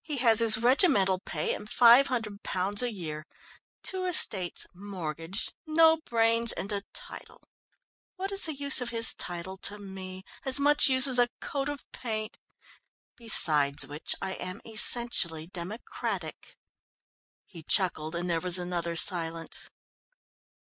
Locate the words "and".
1.56-1.68, 6.52-6.70, 18.14-18.30